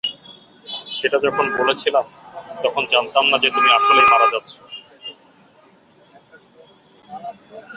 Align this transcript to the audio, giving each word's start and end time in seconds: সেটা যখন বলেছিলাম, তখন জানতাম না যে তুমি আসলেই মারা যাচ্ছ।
সেটা 0.91 1.17
যখন 1.19 1.45
বলেছিলাম, 1.57 2.05
তখন 2.63 2.83
জানতাম 2.85 3.25
না 3.31 3.37
যে 3.37 3.49
তুমি 3.49 3.69
আসলেই 3.73 4.07
মারা 4.11 4.27
যাচ্ছ। 4.33 4.53